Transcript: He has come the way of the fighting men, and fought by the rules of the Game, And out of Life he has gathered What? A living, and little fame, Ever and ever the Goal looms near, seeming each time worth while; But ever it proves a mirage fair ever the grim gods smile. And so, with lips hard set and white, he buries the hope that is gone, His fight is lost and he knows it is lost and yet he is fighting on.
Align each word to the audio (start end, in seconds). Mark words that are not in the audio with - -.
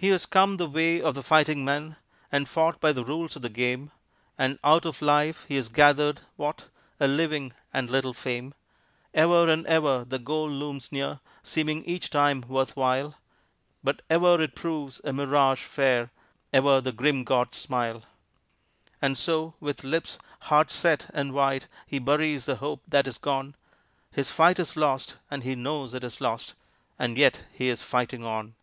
He 0.00 0.10
has 0.10 0.26
come 0.26 0.58
the 0.58 0.68
way 0.68 1.02
of 1.02 1.16
the 1.16 1.24
fighting 1.24 1.64
men, 1.64 1.96
and 2.30 2.48
fought 2.48 2.80
by 2.80 2.92
the 2.92 3.04
rules 3.04 3.34
of 3.34 3.42
the 3.42 3.48
Game, 3.48 3.90
And 4.38 4.60
out 4.62 4.86
of 4.86 5.02
Life 5.02 5.44
he 5.48 5.56
has 5.56 5.68
gathered 5.68 6.20
What? 6.36 6.68
A 7.00 7.08
living, 7.08 7.52
and 7.74 7.90
little 7.90 8.12
fame, 8.14 8.54
Ever 9.12 9.50
and 9.50 9.66
ever 9.66 10.04
the 10.04 10.20
Goal 10.20 10.48
looms 10.48 10.92
near, 10.92 11.18
seeming 11.42 11.82
each 11.82 12.10
time 12.10 12.42
worth 12.46 12.76
while; 12.76 13.16
But 13.82 14.02
ever 14.08 14.40
it 14.40 14.54
proves 14.54 15.00
a 15.02 15.12
mirage 15.12 15.64
fair 15.64 16.12
ever 16.52 16.80
the 16.80 16.92
grim 16.92 17.24
gods 17.24 17.56
smile. 17.58 18.04
And 19.02 19.18
so, 19.18 19.54
with 19.58 19.82
lips 19.82 20.16
hard 20.42 20.70
set 20.70 21.10
and 21.12 21.32
white, 21.32 21.66
he 21.88 21.98
buries 21.98 22.44
the 22.46 22.54
hope 22.62 22.84
that 22.86 23.08
is 23.08 23.18
gone, 23.18 23.56
His 24.12 24.30
fight 24.30 24.60
is 24.60 24.76
lost 24.76 25.16
and 25.28 25.42
he 25.42 25.56
knows 25.56 25.92
it 25.92 26.04
is 26.04 26.20
lost 26.20 26.54
and 27.00 27.16
yet 27.18 27.42
he 27.52 27.68
is 27.68 27.82
fighting 27.82 28.22
on. 28.24 28.54